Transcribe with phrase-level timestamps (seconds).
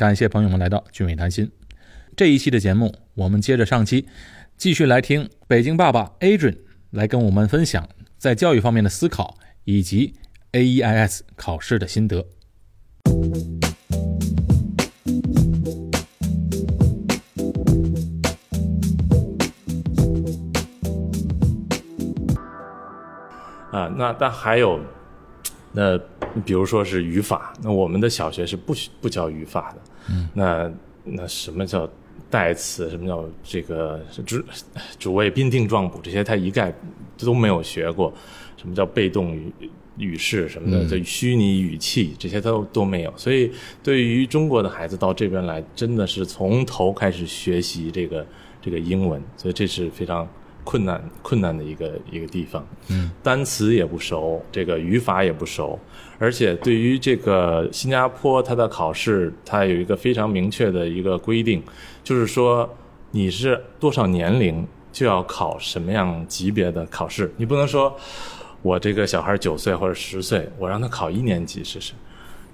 [0.00, 1.52] 感谢朋友们来到俊伟谈心。
[2.16, 4.06] 这一期的节目，我们接着上期，
[4.56, 6.56] 继续来听北京爸爸 Adrian
[6.88, 10.14] 来跟我们分享在教育方面的思考以及
[10.52, 12.24] AEIS 考试的心得。
[23.70, 24.80] 啊，那但还有，
[25.72, 25.98] 那
[26.46, 29.89] 比如说是语法，那我们的小学是不不教语法的。
[30.08, 30.72] 嗯，那
[31.04, 31.88] 那什么叫
[32.30, 32.88] 代词？
[32.88, 34.42] 什么叫这个主
[34.98, 36.00] 主谓宾定状补？
[36.02, 36.72] 这些他一概
[37.18, 38.12] 都没有学过。
[38.56, 39.52] 什么叫被动语
[39.96, 40.48] 语式？
[40.48, 42.14] 什么的就虚拟语气？
[42.18, 43.12] 这些都都没有。
[43.16, 43.50] 所以
[43.82, 48.26] 对于中国的孩子到这边来，真的是从头开始学习这个
[48.60, 50.28] 这个英文，所以这是非常。
[50.62, 55.76] 困难困难的一个一个地方，嗯，单词也不熟，这个语法也不熟，
[56.20, 61.62] 而且对于这个新加坡，它的考试它有一个非常明确的一个规定，
[62.04, 62.68] 就是说
[63.10, 67.96] 你是多少年龄就要考什么样级别的考试，你不能说
[68.60, 71.94] 我这个小孩九岁或者十岁，我让他考一年级试试。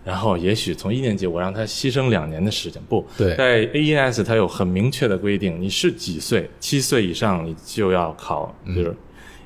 [0.05, 8.97] 然后也许从一年级我让他牺牲两年的时间，不对，在 AES 它有很明确的规定，你是几岁，七岁以上你就要考，就是，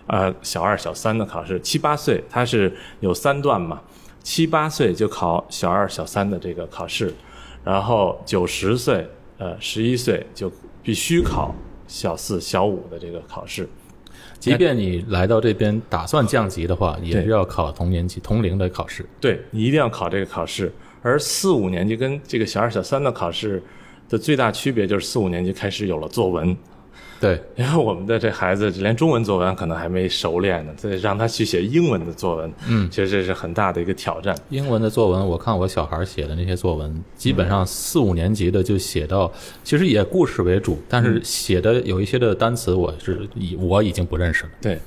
[0.06, 3.80] 呃，小二、小三的考试，七八岁它是有三段嘛，
[4.22, 7.12] 七八岁就考小二、小三的这个考试，
[7.64, 11.54] 然后九十岁，呃，十一岁就必须考
[11.86, 13.68] 小四、小五的这个考试。
[14.38, 19.04] 即便你来到这边打算降级的话，也是要考同年级同龄的考试。
[19.20, 23.62] 对你一定要考这个考试，而四五年级跟这个小二、小三的考试
[24.08, 26.56] 的最大区别就是四五年级开始有了作文。
[27.20, 34.34] 对， 因为我们的这孩子连中文作文可能还没熟练呢，再让他去写英文的作文，嗯，其实这是很大的一个挑战。
[34.48, 39.30] 英文的作文，我看我小孩写的那些作文，基本上四五年级的就写到，
[39.62, 44.50] 其实也故事为主，但是写的有一些的单词，我是已我已经不认识了。
[44.62, 44.78] 对，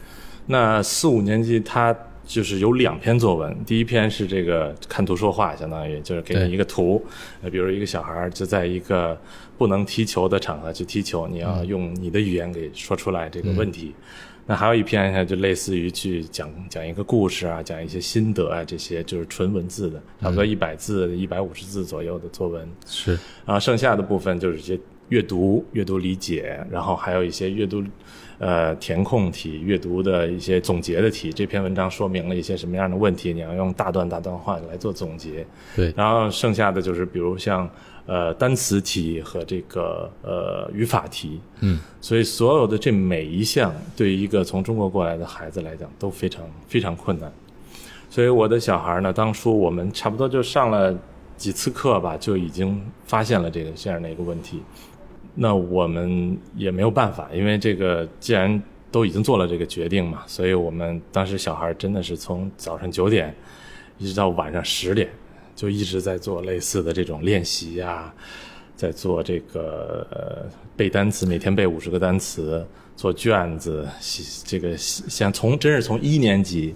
[0.47, 1.95] 那四五年级他。
[2.25, 7.05] 就是有两篇作文，第一篇是这个看图说话，相当于就是给你一个图，
[7.41, 9.19] 呃，比如一个小孩就在一个
[9.57, 13.93] 不能踢球的场合去踢球，你要用你的语言给说出来这个问题。
[14.45, 22.67] 那还有一篇呢，就类似于去讲讲一个故事啊，讲一些心得啊，这些就是纯文字的，差不多一百字、一百五十字左右的作文。
[22.85, 23.11] 是，
[23.45, 24.77] 然后剩下的部分就是一些
[25.09, 27.83] 阅读、阅读理解，然后还有一些阅读。
[28.39, 33.31] 呃，填空题、阅读的一些总结的题，这篇文章说明了一些什么样的问题？
[33.31, 35.45] 你要用大段大段话来做总结。
[35.77, 37.69] 对，然后剩下的就是，比如像
[38.05, 41.39] 呃单词题和这个呃语法题。
[41.61, 47.31] 嗯，所以所有的这每一项，对于一个从中国过来的孩子来讲，都非常非常困难。
[48.09, 50.95] 所以我的小孩呢，当初我们差不多就上了
[51.35, 54.61] 几次课吧，就已经发现了这个这样的一个问题。
[55.35, 58.61] 那我们也没有办法，因为这个既然
[58.91, 63.33] 都已经做了这个决定嘛，所以我们当时小孩真的是从早上九点
[63.97, 65.09] 一直到晚上十点，
[65.55, 68.13] 就一直在做类似的这种练习呀，
[68.75, 72.65] 在做这个背单词，每天背五十个单词，
[72.95, 73.87] 做卷子，
[74.45, 76.73] 这个像从真是从一年级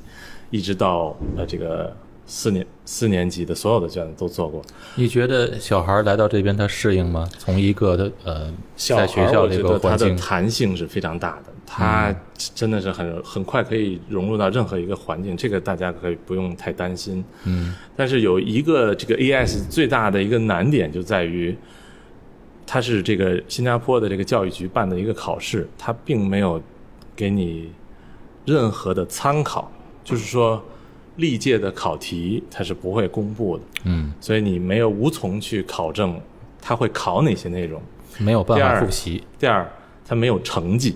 [0.49, 1.95] 一直到呃这个。
[2.27, 4.61] 四年四年级的所有的卷子都做过。
[4.95, 7.27] 你觉得小孩来到这边他适应吗？
[7.39, 11.53] 从一个的呃，在学校这个环境，弹性是非常大的。
[11.65, 12.13] 他
[12.53, 17.23] 真的是很很快可以融入到任何一个环境，这个大家可以不用太担心。
[17.45, 17.73] 嗯。
[17.95, 21.57] 但是有一个这个 AS 最大的一个难点就在于，
[22.65, 26.61] 它是这个新加坡的这个教育局办的一个考试，它并没有
[27.15, 27.71] 给你
[28.45, 29.71] 任何的参考，
[30.03, 30.61] 就是说。
[31.17, 36.19] 历届的考题它是不会公布的，嗯，所以你没有无从去考证
[36.61, 37.81] 它会考哪些内容，
[38.19, 39.23] 没有办法复习。
[39.37, 39.67] 第二，
[40.05, 40.95] 它没有成绩，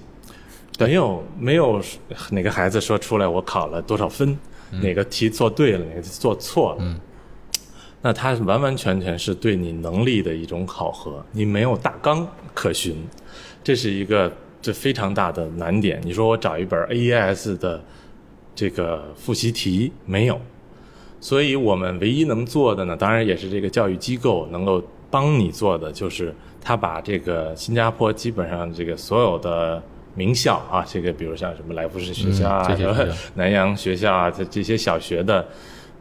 [0.80, 1.82] 没有没有
[2.30, 4.38] 哪个孩子说出来我考了多少分，
[4.82, 7.00] 哪个题做对了，哪个做错了，嗯，
[8.02, 12.96] 那他完完全全是对你能力的一种考核，你没有大纲可循，
[13.64, 14.32] 这是一个
[14.62, 16.00] 这非常大的难点。
[16.04, 17.84] 你说我找一本 AES 的。
[18.54, 20.40] 这个复习题没有，
[21.20, 29.82] 所以我们唯一能做的呢，当然也是这个教育机构能够帮你做的，就是他把这个新加坡基本上这个所有的
[30.16, 32.78] 名校啊，这个比如像什么来福士学校啊、
[33.36, 35.48] 南洋学校啊，这这些小学的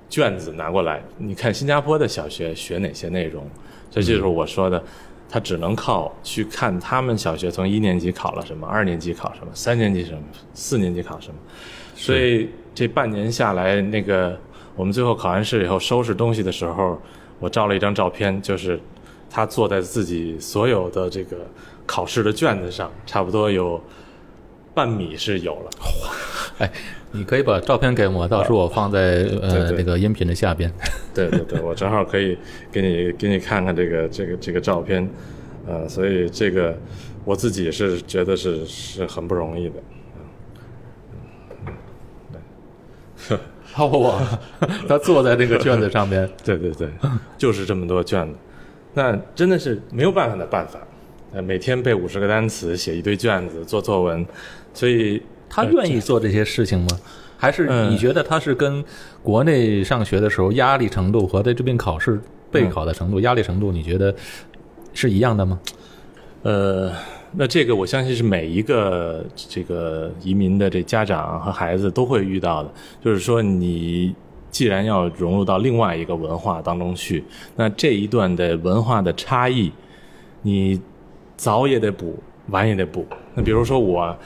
[0.08, 3.48] 卷子拿过来，你看新加坡的小学学哪些内容，
[3.90, 4.82] 这就是我说的，
[5.28, 10.18] 他只能靠去看他们小学从一年级考了什么，二年级考什么，三年级什么，
[10.52, 11.34] 四年级考什么。
[12.00, 14.38] 所以这半年下来，那个
[14.74, 16.98] 我们最后考完试以后收拾东西的时候，
[17.38, 18.80] 我照了一张照片，就是
[19.28, 21.36] 他坐在自己所有的这个
[21.84, 23.78] 考试的卷子上，差不多有
[24.72, 25.70] 半米是有了。
[26.58, 26.72] 哎，
[27.12, 30.72] 你可以把照片给我，到时候我放在对呃对那个音频的下边。
[31.14, 32.38] 对对对，我正好可以
[32.72, 35.06] 给你给你看看这个这个这个照片，
[35.66, 36.74] 呃，所以这个
[37.26, 39.74] 我自己是觉得是是很不容易的。
[43.76, 44.20] 哇，
[44.88, 46.88] 他坐在那个卷子上面， 对对对，
[47.38, 48.34] 就是这么多卷子，
[48.94, 50.78] 那真的是没有办法的办法。
[51.32, 54.26] 呃，每天背五十个单词，写一堆卷子，做作文，
[54.74, 56.88] 所以他愿意做这些事情吗？
[57.38, 58.84] 还是嗯你觉得他是跟
[59.22, 62.20] 国内上学的时候压力程度和在这边考试
[62.50, 64.14] 备考的程度、压力程度，你觉得
[64.92, 65.58] 是一样的吗？
[66.42, 66.92] 呃，
[67.32, 72.70] 那这个我相信是每一个这个移民的这家长和孩子都会遇到的，
[73.04, 74.14] 就是说你
[74.50, 77.24] 既然要融入到另外一个文化当中去，
[77.56, 79.70] 那这一段的文化的差异，
[80.42, 80.80] 你
[81.36, 82.18] 早也得补，
[82.48, 83.06] 晚也得补。
[83.34, 84.16] 那比如说我。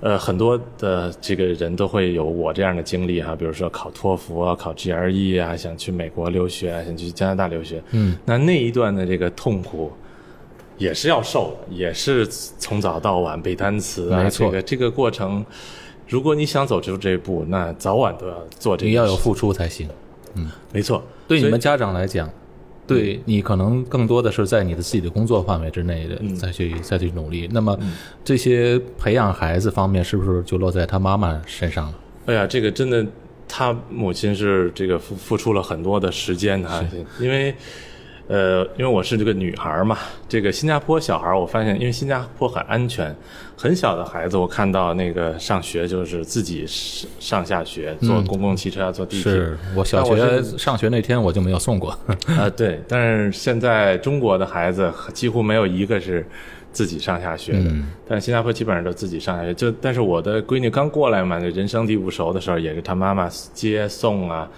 [0.00, 9.90] 呃，很多的这个人都会有我这样的经历哈，比如说考托福啊、考 GRE 啊，想去美国留学啊，想去加拿大留学，嗯，那那一段的这个痛苦，
[10.76, 15.44] 也是要受的，也是从早到晚背单词啊，没错这个这个过程，
[16.08, 18.88] 如果你想走出这一步，那早晚都要做这个。
[18.88, 19.88] 你要有付出才行。
[20.34, 22.28] 嗯没错，对你们家长来讲，
[22.86, 27.48] 对你可能更多的是在你的自己的工作范围之内的再去再去努力。
[27.52, 27.78] 那么
[28.24, 31.94] 这些培养孩子方面，是不是就落在他妈妈身上了？
[32.26, 33.06] 哎呀，这个真的，
[33.46, 36.84] 他母亲是这个付付出了很多的时间哈，
[37.20, 37.54] 因为。
[38.26, 39.98] 呃，因为我是这个女孩嘛，
[40.28, 43.14] 这个新加坡小孩，我发现，因为新加坡很安全，
[43.56, 49.30] 很小的孩子，我看到那个上学就是自己上上下学，坐公共汽车啊，坐地铁。
[49.30, 51.90] 是我小学上学那天我就没有送过。
[52.28, 56.26] 啊，对，但是现在中国的孩子几乎没有一个是
[56.72, 59.52] 自己上下学的，嗯但新加坡基本上都自己上下学。
[59.52, 64.48] 就但是我的闺女刚过来嘛，就人生地不熟的时候，也是她妈妈接送啊，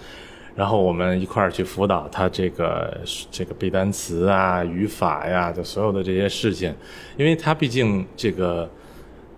[0.57, 2.97] 然后我们一块儿去辅导他这个
[3.31, 6.75] 这个背单词啊、语法呀，就所有的这些事情，
[7.15, 8.69] 因为他毕竟这个。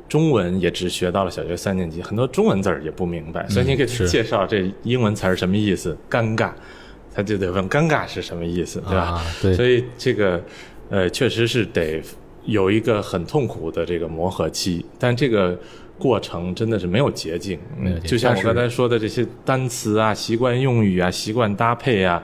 [0.07, 6.50] 中文也只学到了小学三年级，很多中文字儿也不明白，所以你给他介绍这英文词儿什么意思，尴尬，
[7.13, 9.01] 他就得问尴尬是什么意思，对吧？
[9.01, 10.44] 啊对所以这个
[10.89, 12.01] 呃，确实是得
[12.45, 15.56] 有一个很痛苦的这个磨合期，但这个
[16.00, 17.60] 过程真的是没有捷径。
[18.04, 22.24] 就像我刚才说的这些单词啊、习惯用语啊、习惯搭配啊。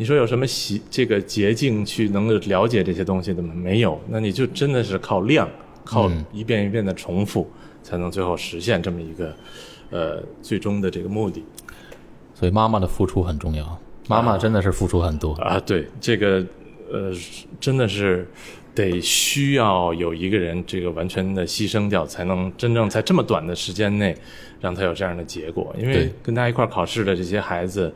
[0.00, 3.52] 你说有什么习这个捷径去能够了解这些东西的吗？
[3.52, 5.48] 没有，那你就真的是靠量，
[5.84, 7.50] 靠嗯一遍一遍的重复，
[7.82, 9.34] 才能最后实现这么一个
[9.90, 11.42] 呃最终的这个目的。
[12.32, 13.76] 所以妈妈的付出很重要，
[14.06, 15.32] 妈妈真的是付出很多。
[15.34, 16.46] 啊，对，这个
[16.92, 17.12] 呃，
[17.58, 18.24] 真的是
[18.78, 24.14] 得需要有一个人这个完全的牺牲掉，才能真正在这么短的时间内
[24.60, 25.74] 让他有这样的结果。
[25.76, 27.92] 因为对跟他一块考试的这些孩子，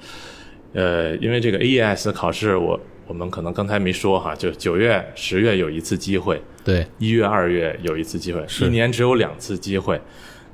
[0.73, 10.01] 呃，因为这个 AES 考试，我我们可能刚才没说哈，就九月、十月有一次机会，对，一月、二月有一次机会，一年只有两次机会。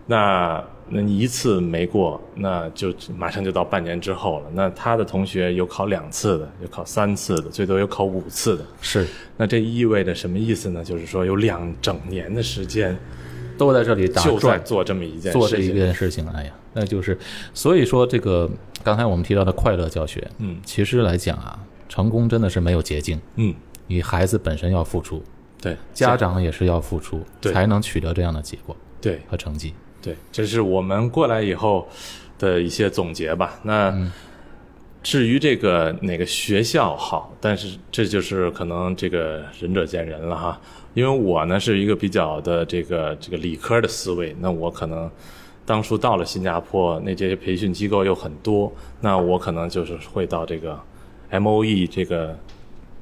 [0.07, 4.47] 那那你一次没过，那就马上就到半年之后了。
[4.55, 8.65] 那他的同学有考两次的，有考三次的，最多有考五次的。
[8.81, 9.07] 是
[9.37, 10.83] 那这意味着什么意思呢？
[10.83, 12.97] 就是说有两整年的时间
[13.57, 14.65] 都在这里打就在转。
[14.65, 15.73] 做这么一件做这一。
[15.73, 17.19] 件事情，哎呀，那就是，
[17.53, 18.49] 所以说这个
[18.83, 21.59] 刚才我们提到的快乐教学，嗯其实来讲啊，
[21.89, 23.55] 成功真的是没有捷径，嗯，
[23.87, 25.23] 你孩子本身要付出，
[25.61, 29.69] 对，家长也是要付出，对才能取得这样的结果对和成绩。
[29.71, 29.75] 对，
[30.31, 31.89] 这是我们过来以后
[32.39, 33.59] 的一些总结吧。
[33.63, 33.93] 那
[35.03, 40.61] 至于这个哪个学校好，但是这就是可能这个仁者见仁了哈。
[40.95, 45.09] 因为我呢是一个比较的这个这个理科的思维，那我可能
[45.65, 50.79] 当初到了新加坡，那这些培训机构又很多，那我可能就是会到这个
[51.31, 52.37] M O E 这个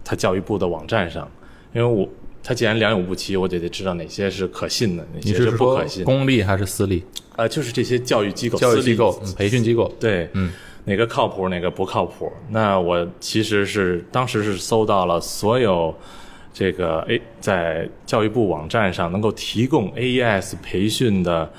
[0.05, 1.27] 他教育部的网站上，
[1.73, 2.07] 因为我
[2.47, 6.05] 他既然良莠不齐，我就得知道哪些是可信的，哪些是不可信。
[6.05, 7.03] 公立还是私立？
[7.35, 9.93] 啊，就是这些教育机构、教育机构、嗯培训机构？
[9.99, 10.53] 对，嗯，
[10.85, 12.31] 哪个靠谱，哪个不靠谱？
[12.51, 15.93] 那我其实是当时是搜到了所有
[16.55, 21.51] 这个诶，在教育部网站上能够提供 AES 培训的，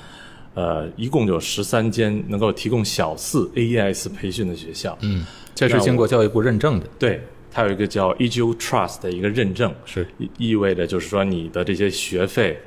[0.54, 4.96] 呃，一共有十三间能够提供小四 AES 培训的学校。
[5.02, 10.06] 嗯，这是经过教育部认证的，对，它有一个叫 EGU Trust 的一个认证，是。
[10.18, 12.58] 意意味着就是说你的这些学费。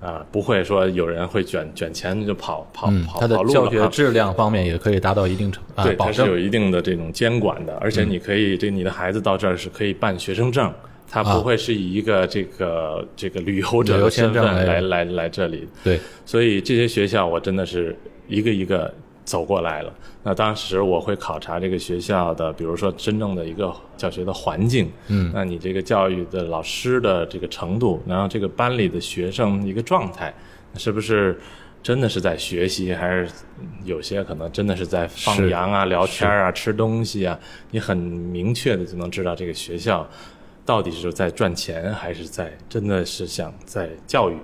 [0.00, 10.72] 啊，不会说有人会卷卷钱就跑跑嗯，跑它的跑路了啊教学质量方面也可以达到一定程啊对，它是有一定的这种监管的，而且你可以，这你的孩子到这儿是可以办学生证，
[11.10, 14.80] 他不会是以一个这个这个旅游者的身份来。
[14.82, 15.66] 来来这里。
[15.82, 17.96] 对，所以这些学校我真的是
[18.28, 18.94] 一个一个
[19.28, 19.92] 走过来了。
[20.22, 30.34] 那当时我会考察这个学校的，比如说真正的一个教学的环境，嗯，那你这个教育的老师的这个程度，然后这个班里的学生一个状态，
[30.78, 31.38] 是不是
[31.82, 33.28] 真的是在学习，还是
[33.84, 37.38] 有些可能真的是在放羊啊、聊天啊、吃东西啊？
[37.70, 40.08] 你很明确的就能知道这个学校
[40.64, 44.36] 到底是在赚钱，还是在真的是想在教育。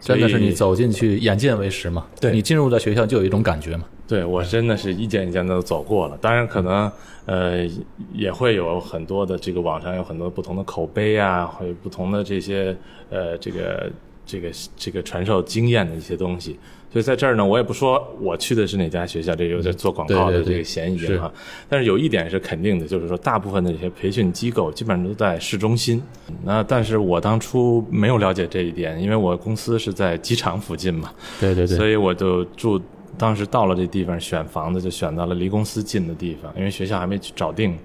[0.00, 2.06] 真的是你走进去，眼见为实嘛。
[2.20, 3.86] 对你进入到学校就有一种感觉嘛。
[4.06, 6.90] 对我真的是一件一件的走过了，当然可能
[7.26, 7.66] 呃
[8.12, 12.76] 也会有很多的这个网上有很多不同的口碑啊，会有不同的这些
[13.10, 13.90] 呃这个
[14.26, 16.58] 这个这个传授经验的一些东西。
[16.92, 21.28] 所以在这儿呢，我也不说我去的是哪家学校，这有点做广告的这个嫌疑是哈。
[21.68, 26.00] 但是有一点是肯定的，就是说大部分的这些培训机构基本上都在市中心。
[26.44, 31.10] 那但是我当初没有了解这一点，因为我公司是在机场附近嘛。
[31.40, 32.80] 对对对，所以我就住，
[33.16, 37.78] 当时到了这地方选房子就选到了离公司近的地方，因为学校还没去找定。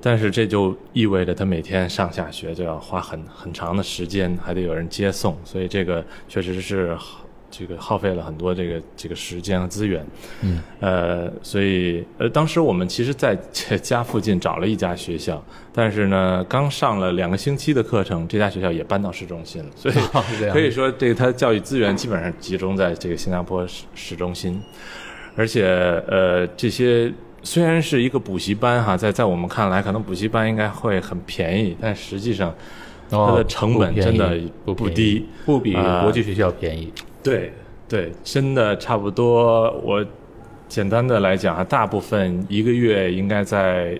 [0.00, 6.96] 但是这就意味着他每天上下学就要花很很长的时间，还得有人接送，所以这个确实是
[7.50, 10.04] 这个耗费了很多这个这个时间和资源。
[10.42, 13.36] 嗯，呃，所以呃，当时我们其实在
[13.82, 19.94] 家附近找了一家学校，但是呢，刚上了两个星期的课程，这家学校也搬到市中心了，所以
[20.52, 24.60] 可以说这个它教育资源基本上集中在这个新加坡市市中心，
[25.36, 25.64] 而且
[26.08, 27.12] 呃，这些
[27.42, 32.54] 虽然是一个补习班哈，在在我们看来，可能补习班应该会很便宜，但实际上
[33.08, 36.92] 它哦的成本真的不不低，不比啊国际学校便宜。
[37.26, 37.52] 对
[37.88, 39.70] 对，真的差不多。
[39.82, 40.04] 我
[40.68, 43.98] 简单的来讲啊，大部分一个月应该在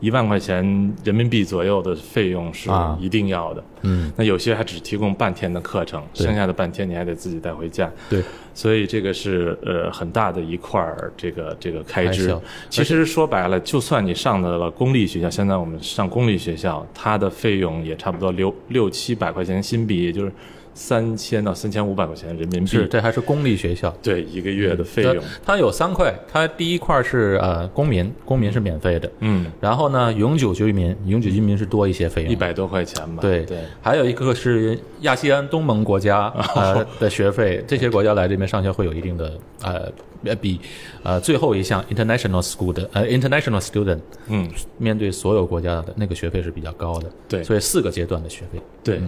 [0.00, 0.62] 一万块钱
[1.04, 3.64] 人民币左右的费用是啊一定要的。
[3.82, 7.90] 嗯，那有些还只提供半天的课程，剩下的半天你还得自己带回家。
[8.10, 12.36] 对，所以这个是呃很大的一块儿这个这个开支。
[12.68, 20.32] 其实说白了，就算你上的了公立学校，现在我们上公立学校，它的费用也差不多六六七百块钱新币，也就是
[20.74, 22.66] 三千到三千五百块钱人民币。
[22.66, 23.94] 是，这还是公立学校。
[24.02, 25.22] 对一个月的费用。
[25.44, 29.10] 它有三块，它第一块是呃公民，公民是免费的。
[29.20, 33.20] 嗯，然后呢，永久居民，永久居民是多一些费用，一百多块钱吧。
[33.20, 39.92] 对对，还有一个是亚细安东盟国家呃的学费，这些国家来这边上学会有一定的呃
[40.24, 40.60] 呃比
[41.02, 43.98] 呃最后一项 international school 的呃 international student
[44.28, 44.48] 嗯，
[44.78, 49.00] 面对所有国家的那个学费是比较高的，对所以四个阶段的学费，对，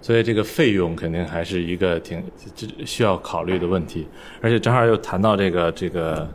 [0.00, 2.22] 所以这个费用肯定还是一个挺
[2.54, 4.06] 这需要考虑的问题，
[4.40, 6.28] 而且正好又谈到这个这个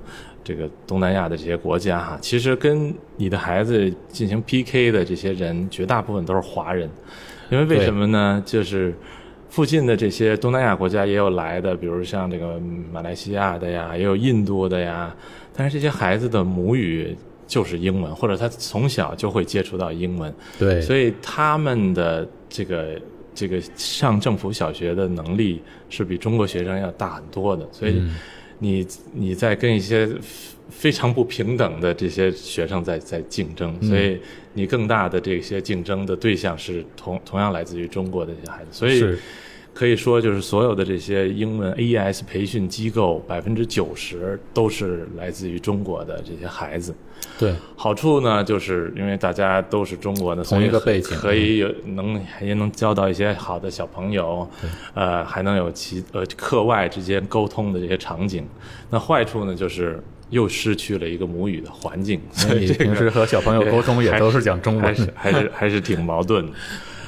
[0.44, 6.90] 这个东南亚的这些国家哈，其实跟你的孩子进行 PK 的这些人，绝大部分都是华人，
[7.50, 8.42] 因为为什么呢？
[8.46, 8.94] 就是
[9.50, 12.60] 附近的这些东南亚国家也有来的，比如像这个
[12.92, 15.16] 马来西亚的呀，也有印度的呀，
[15.56, 17.16] 但是这些孩子的母语
[17.48, 23.00] 就是英文，或者他从小就会接触到英文，对，所以他们的这个
[23.38, 28.02] 这个上政府小学的能力是比中国学生要大很多的，所以
[28.58, 30.10] 你你在跟一些
[30.72, 34.20] 非常不平等的这些学生在在竞争，所以
[34.54, 39.16] 你更大的这些竞争的对象是同同样来自于中国的这些孩子，所以
[39.72, 46.92] 可以说就是所有的这些英文 AES 培训机构百分之九十都是来自于中国的这些孩子。
[47.40, 47.54] 对。
[47.76, 51.16] 好处呢，就是因为大家都是中国的，同一个背景。
[51.18, 54.50] 可以有能也能交到一些好的小朋友，
[54.94, 58.48] 呃，还能有其呃课外之间沟通的这些场景。
[58.90, 66.54] 那坏处呢，就是又失去了一个母语的环境，所以你这个平时和小朋友沟通也都是讲中文，还是还是还是挺矛盾的。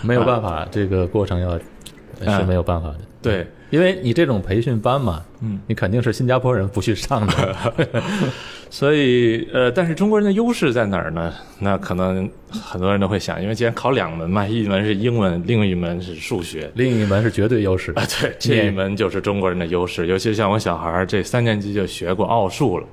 [0.01, 2.99] 没有办法，这个过程要是没有办法的。
[3.21, 7.73] 对，因为你这种培训班嘛，嗯，你肯定是新加坡人不去上的，
[8.71, 11.33] 所以呃，但是中国人的优势在哪儿呢？
[11.57, 22.87] 那可能很多人都会想，因为既然考两门嘛，一门是英文，另一门是数学，另一门是绝对优势啊，对，这一门就是中国人的优势，尤其像我小孩儿，这三年级就学过奥数了，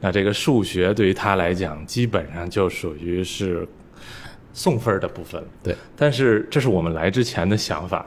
[0.00, 3.64] 那这个数学对于他来讲，基本上就属于是
[4.52, 5.40] 送分儿的部分。
[5.62, 8.04] 对，但是这是我们来之前的想法，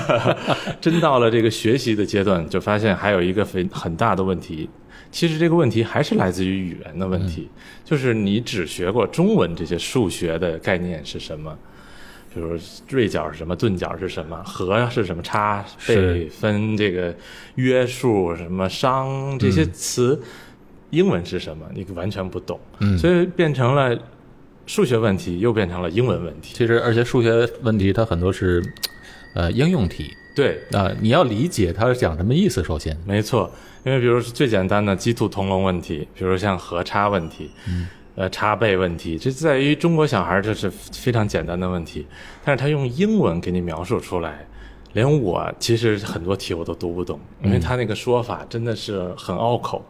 [0.82, 4.68] 真到了这个学习的阶段，就发现还有一个非很大的问题。
[5.10, 7.48] 其实这个问题还是来自于语言的问题，
[7.84, 11.56] 就是你只学过中文这些数学的概念是什么？
[12.34, 12.54] 比如
[12.90, 17.14] 锐角是什么，钝角是什么，和是什么，差倍是分这个
[17.54, 20.20] 约束什么商这些词，
[20.90, 23.98] 英文是什么，你完全不懂，嗯所以变成了
[24.66, 26.52] 数学问题又变成了英文问题。
[26.54, 28.62] 其实，而且数学问题它很多是
[29.34, 32.62] 呃应用题对，啊、你要理解它是讲什么意思。
[32.62, 33.50] 首先，没错，
[33.84, 42.06] 因为比如说最简单的鸡兔同笼问题，比如像和差问题，嗯，呃，差倍问题，这在于中国小孩这是非常简单的问题，
[42.44, 44.46] 但是他用英文给你描述出来，
[44.92, 49.82] 连我其实很多题我都读不懂，因为他那个说法真的是很拗口。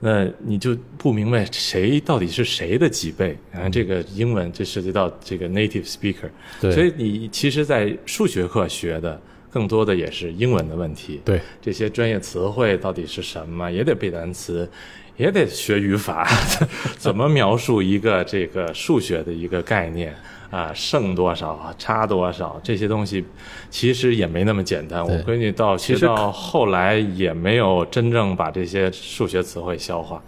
[0.00, 3.36] 那你就不明白谁到底是谁的几倍？
[3.52, 9.20] 啊，这个英文这涉及到这个 native speaker，对所以你其实，在数学课学的
[9.58, 11.20] 更多的也是英文的问题。
[11.24, 14.70] 对这些专业词汇到底是什么，也得背单词，
[15.16, 16.24] 也得学语法，
[16.96, 20.14] 怎么描述一个这个数学的一个概念
[20.48, 23.24] 啊，剩多少啊，差多少，这些东西
[23.68, 25.02] 其实也没那么简单。
[25.02, 30.22] 我对闺女到其实到后来也没有真正把这些数学词汇消化。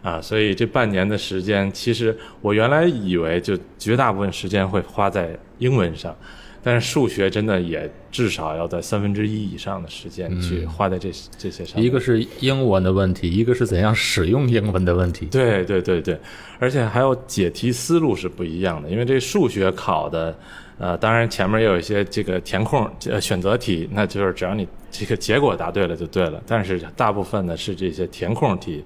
[0.00, 6.16] 啊，所以这半年的时间，其实我原来以为就绝大部分时间会花在英文上，
[6.62, 11.82] 但是数学真的也至少要在三分之一以上的时间去花在这、这些上。
[11.82, 15.26] 一个是英文的问题，一个是怎样使用英文的问题。
[15.26, 16.18] 对对对对，
[16.58, 20.38] 而且还有解题思路是不一样的，因为这数学考的，
[20.78, 28.84] 呃，当然前面也有一些这个填空呃选择题，那就是只要你这个结果答对了就对了，但是大部分呢是这些填空题。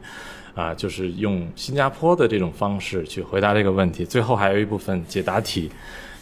[0.55, 5.71] 啊，就是用新加坡的这种方式去回答这个问题，最后还有一部分解答题，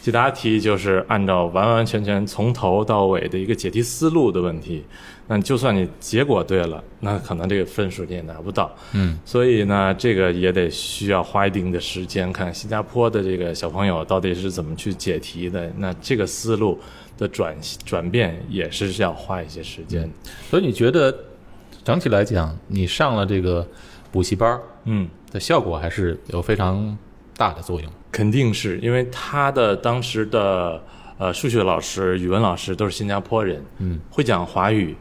[0.04, 4.84] 解答题就是按照完完全全从头到尾的一个解题思路的问题。
[5.26, 8.70] 那就算你结果对了，那可能这个分数你也拿不到。
[8.92, 15.73] 嗯，所以呢，这个也得需要花一定的时间，看新加坡的这个小朋友到底是怎么去解题的。
[15.78, 16.78] 那这个思路
[17.16, 17.56] 的转
[17.87, 20.06] 转变也是要花一些时间。
[20.50, 21.16] 所以你觉得
[21.82, 23.66] 整体来讲，你上了这个
[24.12, 26.94] 补习班嗯，的效果还是有非常
[27.37, 27.91] 大的作用。
[28.12, 30.81] 肯定是因为他的当时的
[31.19, 34.95] 呃数学老师、语文老师都是新加坡人，嗯，会讲华语，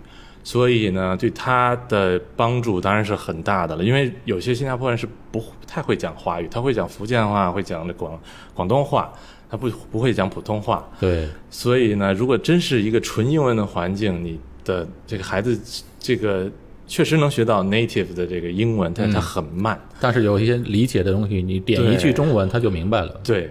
[0.44, 3.84] 所以呢，对他的帮助当然是很大的了。
[3.84, 8.20] 因为有些新加坡人是不不太会讲华语，他会讲福建话，会讲广
[8.54, 9.14] 广东话，
[9.50, 10.88] 他不不会讲普通话。
[11.00, 15.60] 对，所以呢，如果真是一个纯英文的环境，你的这个孩子
[16.00, 16.50] 这个
[16.86, 19.80] 确实能学到 native 的这个英文，但是它很慢。
[20.00, 23.22] 但是有一些理解的东西，你点一句中文他就明白了。
[23.24, 23.50] 对，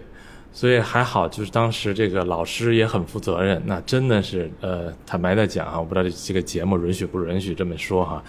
[0.53, 3.61] 所以还好，就是当时这个老师也很负责任。
[3.65, 8.23] 那真的是，呃，坦白的讲啊，我不知道这这个节目允许不允许这么说哈。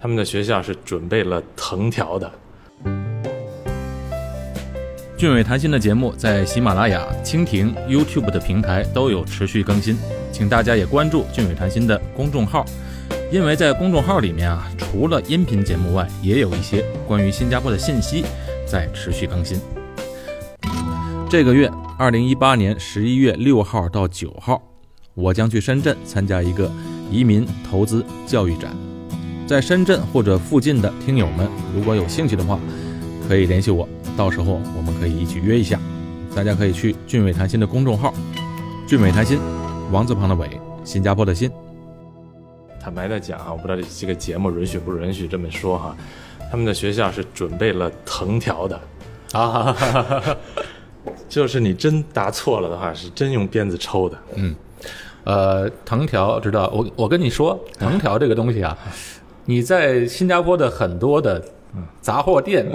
[0.00, 2.30] 他们的学校是准备了藤条的，
[5.16, 9.96] 俊伟谈心的节目在喜马拉雅、蜻蜓、YouTube 的平台都有持续更新，
[10.30, 12.64] 请大家也关注俊伟谈心的公众号，
[13.32, 18.24] 因为在公众号里面啊，除了音频节目外，也有一些关于新加坡的信息
[18.66, 19.58] 在持续更新。
[21.28, 24.62] 这个月，二零一八年十一月六号到九号，
[25.14, 26.70] 我将去深圳参加一个
[27.10, 28.70] 移民投资教育展，
[29.44, 32.60] 在深圳或者附近的听友们，如果有兴趣的话，
[33.26, 35.80] 可以联系我，到时候我们可以一起约一下。
[36.32, 38.14] 大家可以去俊伟谈心的公众号
[38.86, 39.38] “俊伟谈心”，
[39.90, 40.48] 王字旁的伟，
[40.84, 41.50] 新加坡的新。
[42.86, 45.96] 坦白的讲啊，我不知道这这个节目允许不允许这么说哈。
[46.48, 48.80] 他们的学校是准备了藤条的，
[49.32, 49.74] 啊，
[51.28, 54.16] 就是你真答错了的话，是真用鞭子抽的。
[54.36, 54.54] 嗯
[55.24, 58.78] 呃，藤条知道，我我跟你说，藤条这个东西啊，
[59.46, 61.44] 你在新加坡的很多的
[62.00, 62.66] 杂货店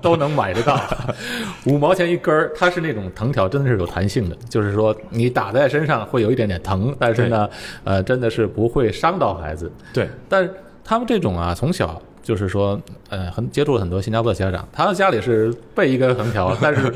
[0.00, 0.78] 都能买得到，
[1.66, 7.48] 五毛钱一根儿，它是那种藤条，真的是有弹性的，就是说你打在身上会有一点点疼，但是呢，
[7.84, 9.70] 呃，真的是不会伤到孩子。
[9.92, 10.50] 对，但是
[10.84, 16.92] 他们这种啊，从小就是说，呃，很接触了很多新加坡的家长，他家里是备一根藤条，但是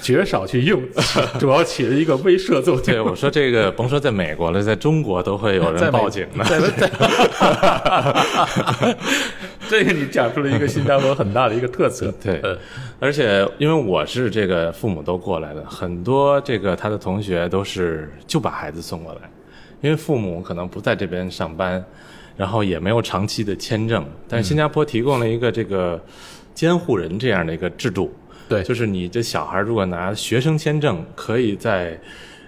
[0.00, 0.80] 绝少去用，
[1.38, 6.44] 主要起了一个威慑作用 对，我说这个甭说在美国了，在中国都会有人报警的。
[6.48, 6.88] 在在，
[9.68, 12.12] 这个你讲出了一个新加坡很大的一个特色。
[12.22, 12.56] 对呃
[12.98, 19.20] 而且因为我是这个父母都过来的，很多这个他的同学都是就把孩子送过来，
[19.82, 21.84] 因为父母可能不在这边上班，
[22.36, 26.02] 然后也没有长期的签证，但是新加坡提供了一个这个
[26.54, 28.10] 监护人这样的一个制度，
[28.48, 31.98] 对，就是你这小孩如果拿学生签证，可以在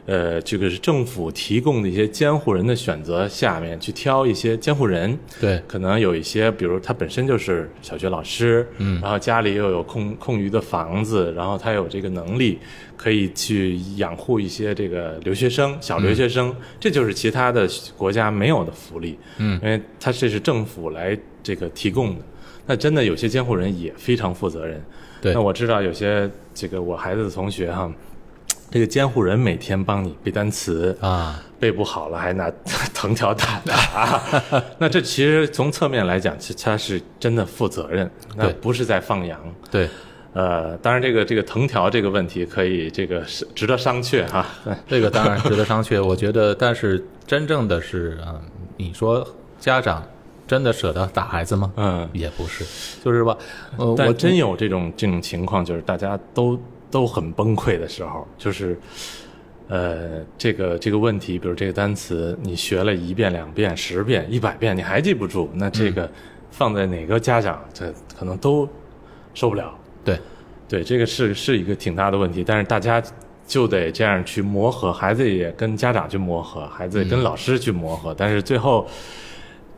[0.07, 5.61] 呃这个是政府提供的一些监护人的选择下面去挑一些监护人，对。
[5.67, 12.59] 可能有一些，比如他本身就是小学老师，嗯，然后家里又有空空余的房子，然后他有这个能力，
[12.97, 22.25] 可以去养护一些这个留学生、小留学生，这就是其他的国家没有的福利，嗯，因为他这是政府来这个提供的。
[22.71, 24.79] 那真的有些监护人也非常负责任，
[25.21, 27.91] 对那我知道有些这个我孩子的同学哈，
[28.71, 32.53] 这个监护人每天帮你背单词，啊，背不好了还拿
[32.95, 34.23] 藤条打打，
[34.79, 39.41] 那这其实从侧面来讲，其实他是真的负责任，那不是在放羊。
[39.71, 39.89] 对，
[40.35, 44.47] 呃，当然这个这个藤条这个问题可以这个是值得商榷哈。
[44.87, 46.05] 这个当然值得商榷。
[46.05, 48.41] 我觉得，但是真正的是，嗯，
[48.77, 49.27] 你说
[49.59, 50.07] 家长
[50.49, 51.73] 真的舍得打孩子吗？
[51.77, 52.65] 嗯，也不是，
[53.05, 53.37] 就是吧，
[53.97, 56.59] 但真有这种这种情况，就是大家都
[56.91, 58.77] 都很崩溃的时候，就是，
[59.69, 66.11] 呃，这个这个问题，比如这个单词，你学了一遍、两遍、十遍、一百遍，你还记不住，那这个
[66.51, 68.69] 放在哪个家长，这可能都
[69.35, 69.73] 受不了。
[70.05, 70.19] 对。
[70.71, 73.03] 对，这个是是一个挺大的问题，但是大家
[73.47, 78.87] 就得这样去磨合，孩子也跟家长去磨合，孩子也跟老师去磨合，但是最后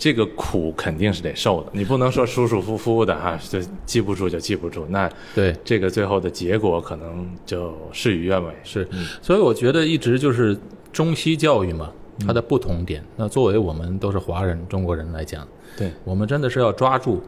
[0.00, 5.54] 这个苦肯定是得受的，你不能说舒舒服服的哈、就记不住就记不住，那对。
[5.62, 8.50] 这个最后的结果可能就事与愿违。
[8.64, 8.88] 是，
[9.20, 10.56] 所以我觉得一直就是
[10.90, 11.92] 中西教育嘛，
[12.26, 13.04] 它的不同点。
[13.14, 17.22] 那作为我们都是华人中国人来讲，对，我们真的是要抓住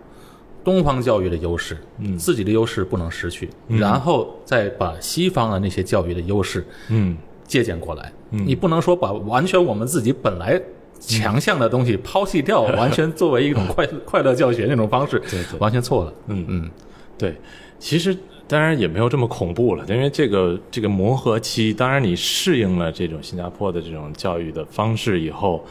[0.64, 2.16] 东方教育的优势，嗯。
[2.16, 7.14] 自己的优势不能失去，然后再把西方的那些教育的优势嗯，
[7.46, 8.10] 借鉴过来。
[8.30, 8.42] 嗯。
[8.46, 10.58] 你不能说把完全我们自己本来
[11.04, 15.58] 强项的东西抛弃掉，完全作为一种快快乐教学那种方式， 对对。
[15.58, 16.14] 完全错了。
[16.28, 16.44] 嗯。
[16.48, 16.70] 嗯，
[17.18, 17.34] 对，
[17.78, 25.64] 其实当然也没有这么恐怖了，因为这个这个磨合期，当然你适应了这种新加坡的这种教育的方式以后，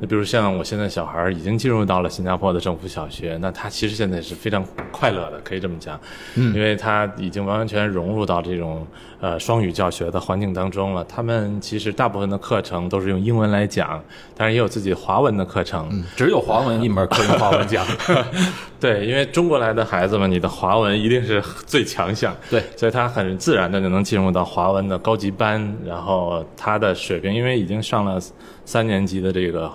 [0.00, 5.98] 那比如像我现在小孩儿已经进入到了新加坡的政府小学，那他其实现在是非常快乐的，可以这么讲，
[6.36, 8.86] 嗯，因为他已经完完全融入到这种
[9.20, 11.04] 呃双语教学的环境当中了。
[11.04, 14.02] 他们其实大部分的课程都是用英文来讲，
[14.36, 17.84] 当然也有自己华文的课程，只有华文一门课用华文讲。
[18.80, 28.20] 对，因为中国来的孩子们，你的华文一定是最强项，对所以他很自然的就能进入到华文的高级班，然后他的水平，因为已经上了
[28.68, 29.72] 三年级的这个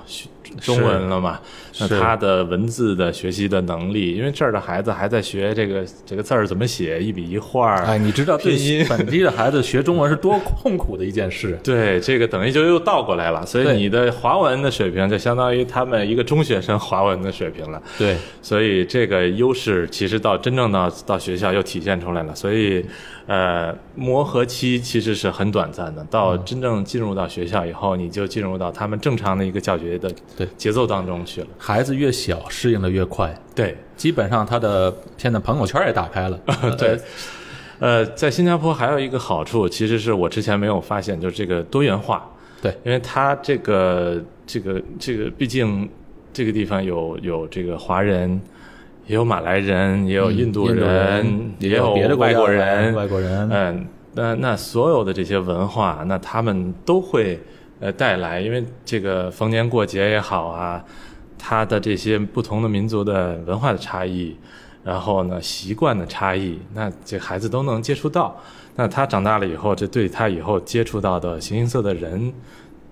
[0.61, 1.39] 中文了嘛，
[1.79, 11.59] 那他的文字的学习的能力，因为这儿的孩子还在学这个这个字儿怎么写，一笔一画儿，哎，你知道对拼音本地的孩子学中文是多痛苦的一件事。
[11.63, 17.81] 对，这个等于就又倒过来了，所以你的华文的水平就相当于他们一个中学生华文的水平了。
[17.97, 22.35] 对，所以这个优势其实到真正到到学校又体现出来了。
[22.35, 22.85] 所以，
[23.27, 26.03] 呃，磨合期其实是很短暂的。
[26.09, 30.11] 到真正进入到学校以后，你就进入到他们正常的一个教学的
[30.43, 31.47] 对节奏当中去了。
[31.57, 36.39] 孩子越小，适应的越快，对，基本上他的现在朋友圈也打开了。
[36.77, 36.99] 对。
[37.79, 42.23] 呃，在新加坡还有一个好处，其实是我之前没有发现，就是这个多元化。
[42.61, 45.89] 对，因为它这个这个这个，毕竟
[46.31, 48.39] 这个地方有有这个华人，
[49.05, 53.49] 也有马来人，也有印度人，也也有别的外国的人，外国人。
[53.51, 57.37] 嗯，那那所有的这些文化，那他们都会
[57.83, 60.81] 呃带来，因为这个逢年过节也好啊，
[61.37, 64.37] 它的这些不同的民族的文化的差异，
[64.85, 68.39] 然后呢习惯的差异，那这孩子都能接触到。
[68.77, 72.33] 那他长大了以后，这对他以后接触到的形形色的人，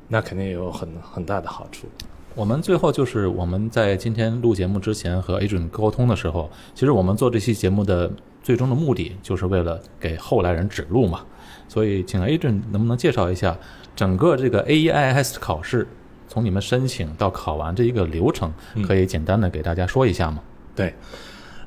[0.09, 1.87] 那肯定有很很大的好处。
[2.35, 8.11] 我们最后就是我们在今天录节目之前和 Adrian 沟通的时候，其实我们做这期节目的
[8.43, 11.21] 最终的目的，就是为了给后来人指路嘛。
[11.67, 13.57] 所以，请 A 君能不能介绍一下
[14.01, 15.87] 整个这个 AEIS 考试，
[16.27, 18.51] 从你们申请到考完这一个流程，
[18.87, 20.41] 可以简单的给大家说一下吗？
[20.75, 20.91] 对，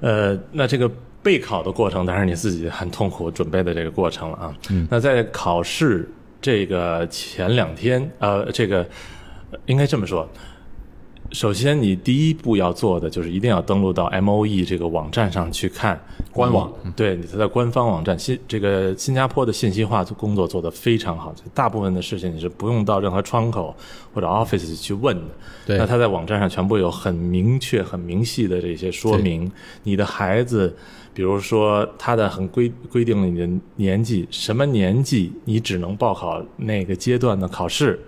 [0.00, 0.90] 呃，那这个
[1.22, 4.54] 备考的过程，当然你自己很痛苦准备的这个过程了啊。
[4.70, 8.78] 嗯，那在考试这个前两天，呃，这个
[9.52, 10.28] 呃应该这么说。
[11.34, 23.74] 首先，你第一步要做的就是一定要登录到 M O E 这个网站上去看官网你对，你它的官方网站，新这个新加坡的信息化工作做得非常好，大部分的事情你是不用到任何窗口
[24.14, 25.22] 或者 office 去问的。
[25.66, 29.50] 对那它在网站上全部有很明确、很明细的这些说明。
[29.82, 30.72] 你的孩子，
[31.12, 37.98] 比如说他的很规规定了你的年纪，什么年纪你只能报考那个阶段的考试，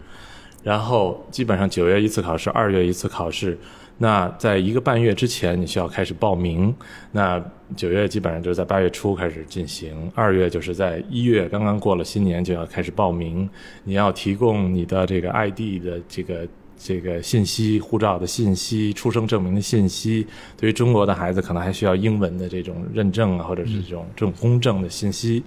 [0.66, 3.56] 然后基本上九月一次考试，二月一次考试。
[3.98, 6.74] 那在一个半月之前，你需要开始报名。
[7.12, 7.40] 那
[7.76, 13.48] 九月基本上就是在八月初开始进行，二月就是在一月刚刚过了新年就要开始报名。
[13.84, 20.26] 你要提供你的这个 ID 的这个这个信息、护照的信息、出生证明的信息。
[20.56, 25.44] 对于中国的孩子，可能还需要英文的这种认证啊，或者是这种这种公证的信息。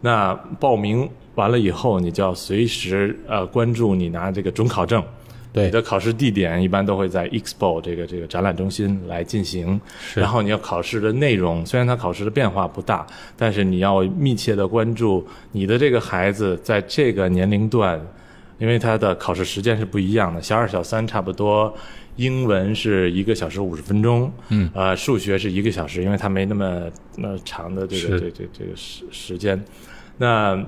[0.00, 5.02] 那报名完了以后，你就要随时呃关注你拿这个准考证。
[5.52, 9.80] 对你的考试地点一般都会在 Expo 这个这个展览中心来进行。
[9.98, 13.06] 是然后你要考试的内容，虽然它考试的变化不大，
[13.38, 17.98] 但是你要密切的关注你的这个孩子在这个年龄段，
[18.58, 21.74] 因为他的考试时间是不一样的，小二、小三差不多。
[22.16, 29.62] 英文是一个小时五十分钟，嗯，呃，数学是一个小时，因为它没那么那么长的这个这这这个时时间。
[30.18, 30.58] 那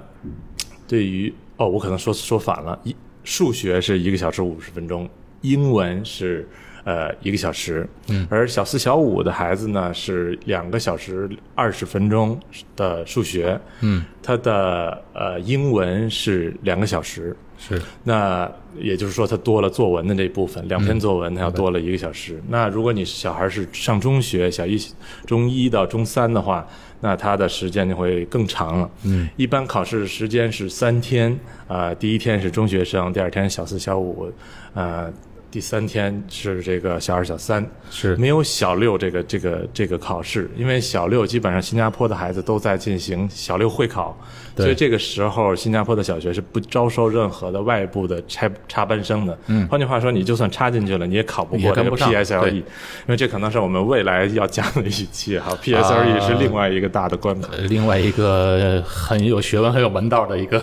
[0.89, 5.09] 对于哦，我可能说说反了，一数学是一个小时五十分钟，
[5.43, 6.49] 英文是
[6.85, 12.41] 呃一个小时，嗯，而小四小五的孩子呢是两个小时二十分钟
[12.75, 17.81] 的数学，嗯，他的呃英文是两个小时，是。
[18.05, 22.41] 那也就是说，他多了作文的这部分，两篇作文，他要多了一个小时。
[22.49, 24.79] 那如果你小孩是上中学，小一、
[25.27, 26.67] 中一到中三的话，
[27.01, 28.91] 那他的时间就会更长了。
[29.05, 34.33] 嗯，一般考试时间是三天，啊、第一天是中学生，第二天小四、小五，
[34.75, 35.13] 呃，
[35.51, 37.65] 第三天是这个小二、小三。
[37.91, 38.17] 是。
[38.17, 44.19] 没有小六这个这个这个考试，因为小六基本上新加坡的孩子都在进行小六会考，
[44.55, 44.65] 对。
[44.65, 49.39] 所以这个时候新加坡的小学是不招收任何的外部的插插班生的。
[49.47, 52.65] 嗯，换句话说，你就算插进去了，你也考不过 PSLE，因
[53.07, 57.49] 为这可能是我们未来要讲的一期哈，PSLE 是另外一个大的关卡。
[57.53, 60.59] 呃另外一个很有学问、很有门道的一个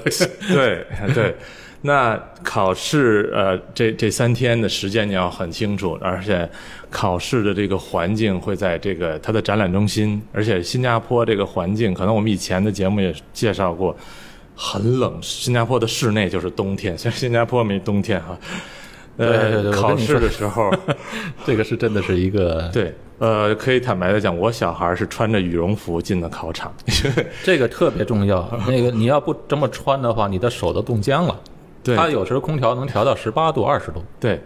[0.48, 1.36] 对 对，
[1.86, 6.50] 那考试呃，这这三天的时间你要很清楚，而且
[6.90, 13.96] 考试的这个环境会在这个它的展览中心，而且新加坡这个环境，可能我们以前的节目也介绍过，
[14.56, 15.16] 很冷。
[15.22, 18.36] 新加坡的室内就是冬天，虽然新加坡没冬天哈。
[19.18, 20.70] 呃，对对对考试的时候，
[21.46, 26.74] 这个是真的是一个对，呃，可以坦白的讲，我小孩是穿着羽绒服进的考场，
[27.42, 28.46] 这个特别重要。
[28.68, 31.40] 那个你要不这么穿的话，你的手都冻僵了。
[31.86, 34.04] 对它有时候空调能调到十八度、二十度。
[34.20, 34.42] 对，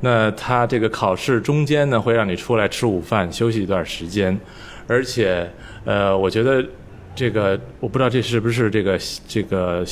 [0.00, 4.38] 那他这个考试中间呢，会让你出来吃午饭，休息一段时间，
[4.86, 5.50] 而且
[5.86, 6.62] 呃，我觉得
[7.14, 9.84] 这个我不知道这是不是这个这个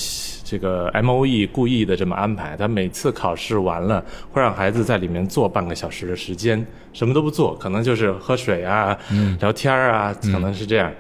[0.45, 8.95] 这个 M O E 故意的这么安排，他每次考试完了会让孩子在里面坐半个小时的时间，什么都不做，可能就是喝水啊、
[9.41, 10.93] 聊天啊，可能是这样。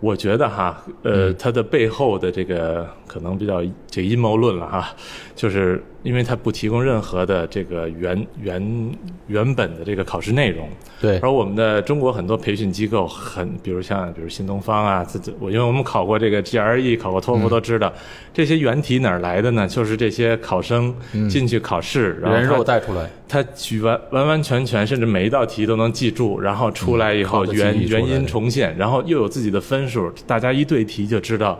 [0.00, 4.94] 我觉得哈，呃，它的背后的这个可能比较这个阴谋论了哈，
[5.40, 8.92] 就是因为它不提供任何的这个原原
[9.26, 10.68] 原本的这个考试内容，
[11.00, 17.90] 对，而我们的中国很多培训机构很，比如像比如新东方啊，这这我因为我们考过这个 GRE，考过托福都知道，
[18.34, 19.66] 这些原题哪儿来的呢？
[19.66, 20.94] 就是这些考生
[21.30, 23.08] 进去考试，然后人他肉带出来。
[23.26, 31.58] 他举完完完全全，甚至每一道题都能记住，然后出来以后原原因重现，然后又有自己的分数，大家一对题就知道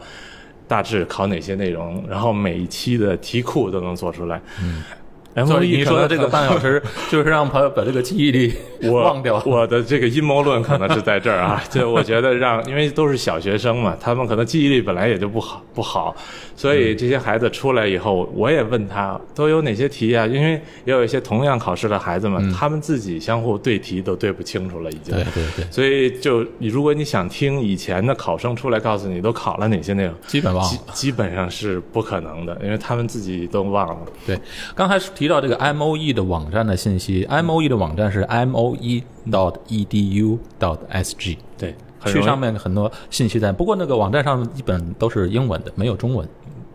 [0.71, 4.41] 大致考哪些内容，然后每一期的题库都能做出来。
[4.63, 4.85] 嗯，
[5.47, 9.43] 所以你说的这个半小时， 就是让朋友把这个记忆力我忘掉。
[9.47, 16.15] 我的这个阴谋论可能是在这儿啊， 就我觉得让，因为都是小学生嘛，他们可能记忆力本来也就不好不好，
[16.57, 20.27] 所以这些孩子出来以后，我也问他都有哪些题啊？
[20.27, 20.53] 因为
[20.85, 25.15] 也有一些同样考试的孩子们，他们自己相互对题都对不清楚了，已经。
[25.15, 30.83] 对对对，所以就你如果你想听以前的考生出来告诉你都考了哪些内容，基本忘基了。
[30.93, 34.07] 基本上是不可能的，因为他们自己都忘了。
[34.27, 34.39] 对，
[34.75, 40.79] 刚才提到这个 M O E 的网站的信息，M O E 的网站是 M O E dot E D U dot
[40.89, 41.75] S G，对，
[42.07, 43.53] 去上面很多信息在。
[43.53, 46.27] 不过那个网站上基本都是英文的，没有中文。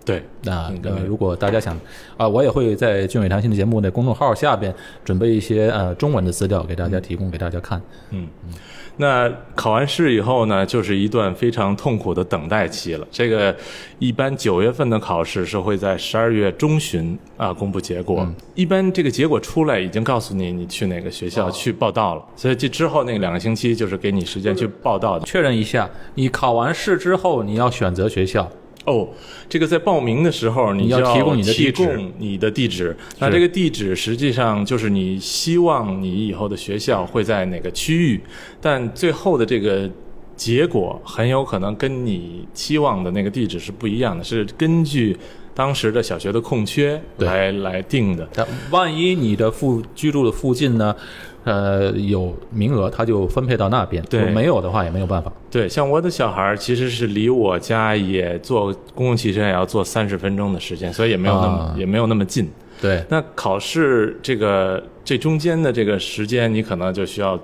[0.06, 0.72] 对那
[1.06, 1.76] 如果大家想
[2.16, 7.82] 啊，我也会在俊伟谈心的节目的公众号下边准备一些呃中文的资料给大家提供给大家看。
[8.12, 8.28] 嗯
[8.98, 13.06] 那考完试以后呢，就是一段非常痛苦的等待期了。
[13.12, 13.54] 这个
[14.00, 18.26] 一般九月份的考试是会在十二月中旬啊公布结果。
[18.54, 25.26] 一般这个结果出来已经告诉你你去哪个学校去报到了，所以这之后那两个星期就是给你时间去报到的。
[25.26, 28.50] 确认一下，你考完试之后你要选择学校，
[28.86, 29.10] 哦，
[29.50, 32.96] 这个在报名的时候，你要提供你的地址提供你的地址。
[33.20, 38.22] 那这个地址实际上就是你希望你以后的学校会在哪个区域，
[38.62, 39.90] 但最后的这个
[40.36, 45.18] 结果很有可能跟你期望的那个地址是不一样的，是根据
[45.54, 48.28] 当时的小学的空缺来来定的。
[48.34, 50.96] 但万一你的附居住的附近呢，
[51.46, 55.32] 呃有名额，他就分配到那边；对没有的话也没有办法。
[55.50, 62.52] 对，像我的小孩儿其实是离我家也坐公共汽车也要坐三十分钟的时间，所以也没有那么、啊也没有那么近。
[62.82, 67.40] 对，那考试这个这中间的这个时间，你可能就需要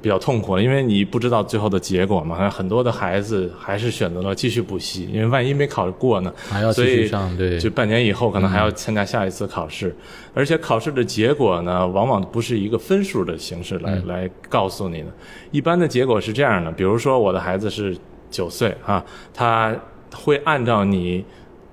[0.00, 2.48] 比较痛苦了，因为你不知道最后的结果嘛。
[2.48, 9.94] 很多的孩子还是选择了继续补习，因为万一没考过呢，还要继续上，对，就半年以后可能还要参加下一次考试，
[10.34, 15.08] 而且考试的结果呢，往往不是一个分数的形式来来告诉你的。
[15.50, 17.96] 一般的结果是这样的，比如说我的孩子是
[18.30, 19.76] 九岁啊，他
[20.14, 21.24] 会按照你。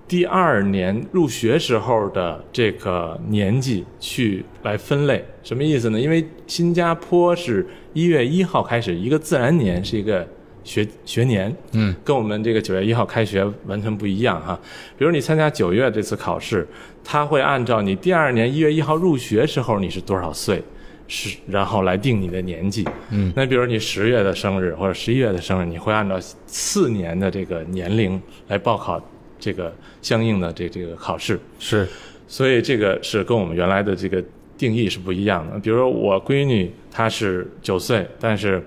[0.07, 5.99] 第二年入学时候的这个年纪去来分类，什么意思呢？
[5.99, 10.27] 因为新加坡是一月一号开始，一个自然年是一个
[10.63, 14.59] 学学年，嗯，跟我们这个九月一号开学完全不一样哈。
[14.95, 16.67] 比如你参加九月这次考试，
[17.03, 20.61] 他会按照你第二年一月一号入学时候你是多少岁，
[21.07, 29.03] 是然后来定你的年纪，嗯，那比如你十月的生日或者十一月的生日，你会按照次年的这个年龄来报考。
[29.45, 31.87] 这个相应的这这个考试是，
[32.27, 34.23] 所以这个是跟我们原来的这个
[34.57, 35.59] 定义是不一样的。
[35.59, 38.59] 比如说我闺女她是九岁，但是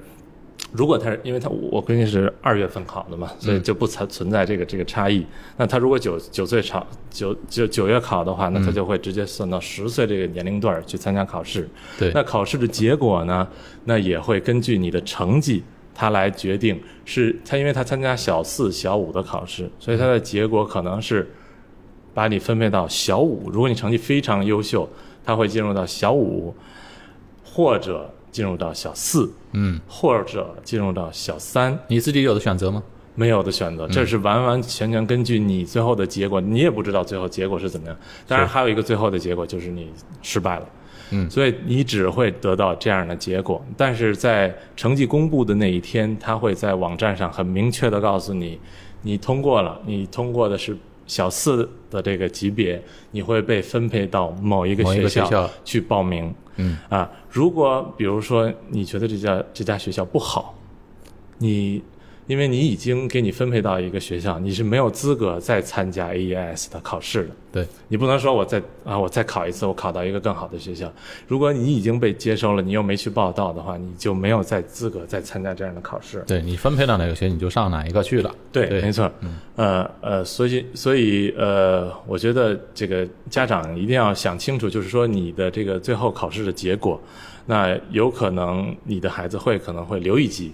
[0.70, 5.26] 如果她是因为她我闺女是二月份考的嘛，所以就不存存在这个这个差异。
[5.56, 11.68] 那她如果九九岁考九九九月考的话，那她就会直接算到十岁这个年龄段去参加考试。
[11.98, 13.48] 对，那考试的结果呢，
[13.84, 15.64] 那也会根据你的成绩。
[16.00, 21.28] 他来决定是他，因为他参加小四、小五的考试，所以他的结果可能是
[22.14, 23.50] 把你分配到小五。
[23.50, 24.88] 如果你成绩非常优秀，
[25.24, 26.54] 他会进入到小五，
[27.42, 31.76] 或者进入到小四，嗯，或者进入到小三。
[31.88, 32.80] 你自己有的选择吗？
[33.16, 37.96] 没有的选择，这是完完全全根据你最后的结果，你也不知道最后结果是怎么样。
[38.28, 39.90] 当然，还有一个最后的结果就是你
[40.22, 40.68] 失败了。
[41.10, 48.58] 嗯，所以你只会得到这样的结果，但是在成绩公布的那一天，他会在网站上很明确的告诉你，
[49.02, 56.34] 你通过了，你通过的是小四的这个级别，你会被分配到某一个学校去报名。
[56.56, 60.54] 嗯，啊，如果比如说你觉得这家这家学校不好，
[61.38, 61.82] 你。
[62.28, 67.30] 因为你已经给你分配到一个学校，你是没有资格再参加 AES 的考试的。
[67.50, 70.92] 对你不能说我再啊，我再考一次，我考到一个更好的学校。
[71.26, 76.22] 如果你已经被接收了，你又没去报道的话，你就没有再资格再参加这样的考试。
[76.26, 78.30] 对你分配到哪个学，你就上哪一个去了。
[78.52, 79.10] 对，没错。
[79.56, 87.00] 呃呃，所以所以呃，我觉得这个家长一定要想清楚，就是说你的这个最后考试的结果，
[87.46, 90.52] 那有可能你的孩子会可能会留一级。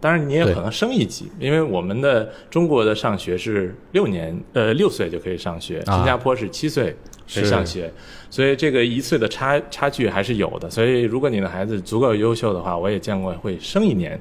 [0.00, 6.96] 当然，你也可能升一级，因为我们的中国的上学是六年，呃，六岁就可以上学，新加坡是七岁
[7.30, 7.92] 可以上学，
[8.30, 10.70] 所以这个一岁的差差距还是有的。
[10.70, 14.18] 所以，如果你的孩子足够优秀的话，我也见过会升一年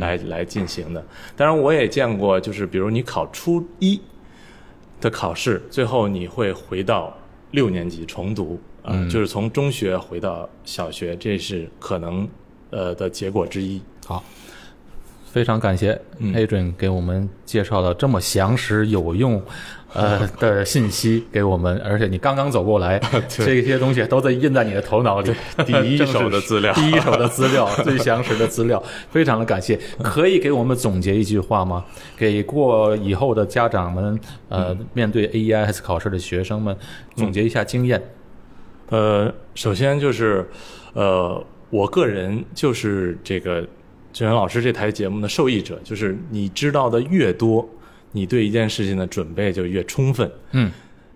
[0.00, 1.04] 来来进行的。
[1.36, 4.00] 当然，我也见过，就是比如你考初一
[5.00, 7.16] 的考试，最后你会回到
[7.52, 12.28] 六年级重读，啊，就是从中学回到小学，这是可能
[12.70, 13.80] 呃的结果之一。
[14.04, 14.24] 好。
[15.32, 19.40] 非常感谢 Adrian 给我们介绍了这么详实有用，
[19.92, 25.32] 呃 的信息给我们，而且你刚刚走过来， 这些东西都在印在你的头脑里，
[25.64, 29.78] 第一手的资料，第一手的资料，最详实的资料，非常的感谢。
[30.02, 31.84] 可以给我们总结一句话吗？
[32.16, 36.76] 给过以后的家长们，呃，面对 AEIS 考试的学生们，
[37.14, 38.02] 总结一下经验。
[38.88, 40.44] 呃，首先就是，
[40.94, 41.40] 呃，
[41.70, 43.64] 我个人就是这个。
[44.12, 47.68] 志远老师这台节目的受益者，就是你知道的越多，
[48.12, 50.30] 你对一件事情的准备就越充分。
[50.52, 50.70] 嗯，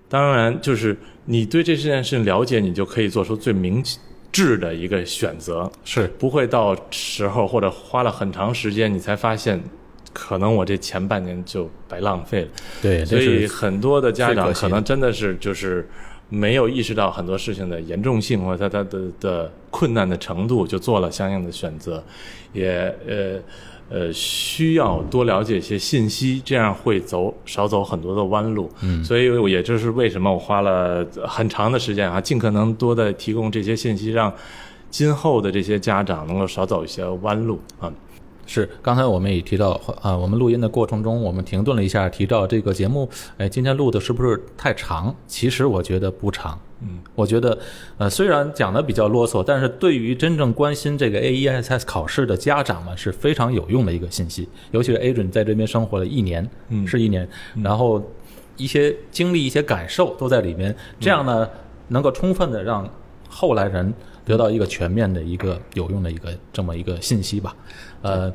[0.09, 3.83] 当然，就是你对这件事情了解，你就可以做出最明
[4.31, 9.63] 智的一个选择，是不会到时候或者花了很长时间，你才发现，
[10.13, 12.49] 可能我这前半年就白浪费了。
[12.81, 15.89] 对，所以很多的家长可能真的是就是。
[16.29, 22.03] 没有意识到很多事情的严重性或者它它的的困难的程度，就做了相应的选择，
[22.53, 23.39] 也呃
[23.91, 28.71] 呃需要多了解一些信息，这样会走少走很多的弯路。
[28.81, 34.33] 嗯，所以也就是为什么我花了很长的时间啊，尽可能多的提供这些信息，让
[34.91, 37.93] 今后的这些家长能够少走一些弯路啊。
[38.47, 45.15] 是，刚才我们也提到，啊，我们录音的过程中，我们停顿了一下，提到这个节目，哎，今天录的是不是太长？
[45.27, 47.59] 其实我觉得不长，嗯，我觉得，
[47.99, 57.29] 呃，虽然讲的比较啰嗦，但是对于真正关心这个 AESS 考试的家长们是非常有用的一个信息，尤其是 Adrian 在这边生活了一年，嗯，是一年，
[57.63, 58.03] 然后
[58.57, 61.49] 一些经历、一些感受都在里面，这样呢，
[61.89, 62.89] 能够充分的让
[63.35, 63.93] 后来人。
[64.27, 67.55] 得到一个全面的一个有用的一个这么一个信息吧，
[68.01, 68.33] 呃，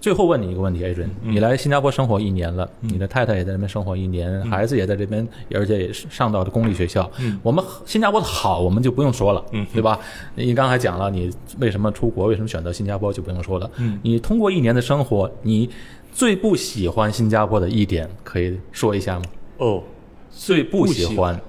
[0.00, 5.24] 最后问你一个问题，Adrian，你来新加坡生活一年了，你的太太也在那边生活一年，孩子也在这边，
[5.54, 7.08] 而且也是上到了公立学校。
[7.40, 10.00] 我们新加坡的好，我们就不用说了，对吧？
[10.34, 11.30] 你刚才讲了，你
[11.60, 13.70] 为什么出国，为什么选择新加坡，就不用说了。
[14.02, 15.70] 你通过一年的生活，你
[16.10, 19.24] 最不喜欢新加坡的一点，可以说一下吗？
[19.58, 19.84] 哦，
[20.32, 21.40] 最不喜欢，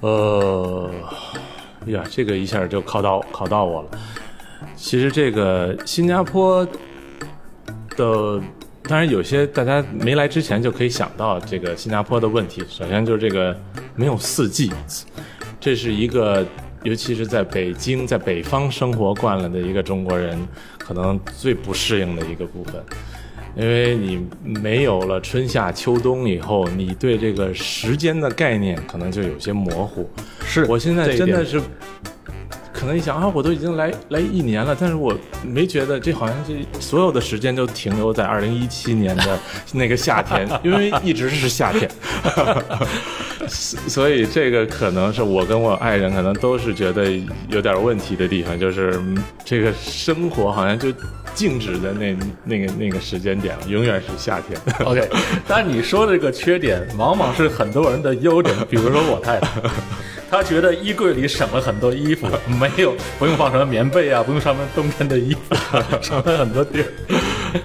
[0.00, 1.49] 呃，哎
[1.86, 3.88] 呀，这个一下就考到考到我了。
[4.76, 6.66] 其实这个新加坡
[7.96, 8.40] 的，
[8.82, 12.62] 当然有些大家没来之前就可以想到这个新加坡的问题。
[12.68, 13.56] 首先就是这个
[13.94, 14.70] 没有四季，
[15.58, 16.46] 这是一个，
[16.82, 20.38] 尤其是在北京，在北方生活惯了的一个中国人，
[20.78, 22.82] 可能最不适应的一个部分。
[23.56, 30.08] 因为你没有了春夏秋冬以后，你对这个时间的概念可能就有些模糊。
[30.44, 31.60] 是我现在真的是，
[32.72, 39.38] 可能一想啊，我都已经来来一年了，但是我没觉得这好像这所有的时间都停留在二零一七年的
[39.72, 41.90] 那个夏天， 因为一直是夏天，
[43.46, 47.10] 所以这个可能是我跟我爱人可能都是觉得
[47.48, 50.88] 有点问题的地方，就是嗯这个生活好像就
[51.40, 52.14] 静止的那
[52.44, 54.60] 那个那个时间点了，永远是夏天。
[54.84, 55.08] OK，
[55.48, 58.54] 但你说的这个缺点，往往是很多人的优点。
[58.68, 59.48] 比如说我太太，
[60.30, 62.28] 她觉得衣柜里省了很多衣服，
[62.60, 65.54] 没有不用放什么棉被啊，不用上面冬天的衣服，
[66.00, 66.86] 省了很多地儿。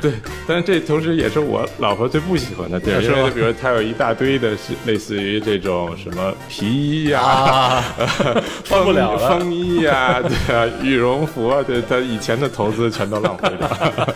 [0.02, 0.12] 对，
[0.48, 7.84] 但是这同时也是我老婆最不喜欢的地儿，因为比如她有一大堆的是类似于这种什么皮衣呀、啊
[8.66, 14.14] 穿不了了风衣呀、对啊，羽绒服啊，对，她以前的投资全都浪费了。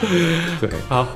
[0.60, 1.06] 对，好，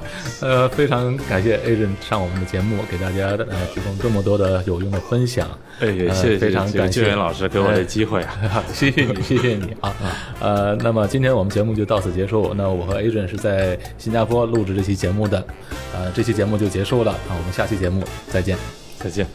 [0.40, 5.48] 呃，非常感谢 Agent 上我们的节目，给大家呃提供这么多的有用的分享。
[5.80, 8.64] 哎，也呃谢谢非常感谢救援老师给我的机会啊。
[8.72, 9.94] 谢谢你，谢谢你啊。
[10.40, 12.54] 呃，那么今天我们节目就到此结束。
[12.56, 15.44] 那我和 Adrian 是在新加坡录制这期节目的，
[15.94, 17.36] 呃，这期节目就结束了啊。
[17.36, 18.56] 我们下期节目再见。
[18.98, 19.26] 再见。